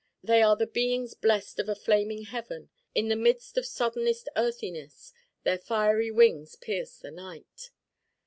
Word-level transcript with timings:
They 0.23 0.41
are 0.41 0.55
the 0.55 0.65
beings 0.65 1.13
blest 1.13 1.59
of 1.59 1.69
a 1.69 1.75
flaming 1.75 2.23
Heaven. 2.23 2.71
In 2.95 3.09
the 3.09 3.15
midst 3.15 3.55
of 3.55 3.67
soddenest 3.67 4.27
earthiness 4.35 5.13
their 5.43 5.59
fiery 5.59 6.09
wings 6.09 6.55
'pierce 6.55 6.97
the 6.97 7.11
night. 7.11 7.69